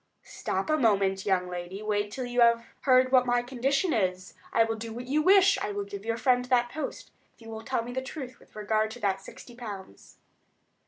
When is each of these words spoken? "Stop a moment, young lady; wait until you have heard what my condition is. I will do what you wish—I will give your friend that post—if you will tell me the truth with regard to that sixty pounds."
"Stop 0.23 0.71
a 0.71 0.77
moment, 0.77 1.27
young 1.27 1.47
lady; 1.47 1.83
wait 1.83 2.05
until 2.05 2.25
you 2.25 2.41
have 2.41 2.65
heard 2.85 3.11
what 3.11 3.27
my 3.27 3.43
condition 3.43 3.93
is. 3.93 4.33
I 4.51 4.63
will 4.63 4.75
do 4.75 4.91
what 4.91 5.05
you 5.05 5.21
wish—I 5.21 5.71
will 5.73 5.83
give 5.83 6.05
your 6.05 6.17
friend 6.17 6.43
that 6.45 6.71
post—if 6.71 7.39
you 7.39 7.51
will 7.51 7.61
tell 7.61 7.83
me 7.83 7.91
the 7.93 8.01
truth 8.01 8.39
with 8.39 8.55
regard 8.55 8.89
to 8.89 8.99
that 9.01 9.21
sixty 9.21 9.53
pounds." 9.53 10.17